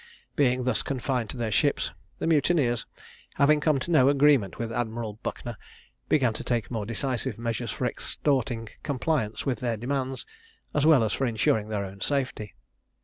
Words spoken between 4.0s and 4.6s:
agreement